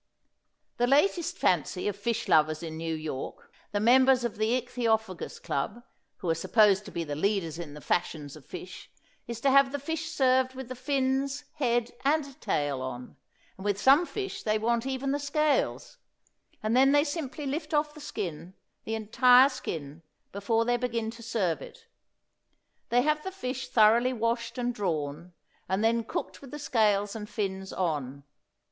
[0.77, 5.83] The latest fancy of fish lovers in New York, the members of the Ichthyophagous Club,
[6.17, 8.89] who are supposed to be the leaders in the fashions of fish,
[9.27, 13.15] is to have the fish served with the fins, head and tail on;
[13.59, 15.97] and with some fish they want even the scales;
[16.63, 18.55] and then they simply lift off the skin,
[18.85, 21.85] the entire skin, before they begin to serve it.
[22.89, 25.33] They have the fish thoroughly washed and drawn,
[25.69, 28.23] and then cooked with the scales and fins on.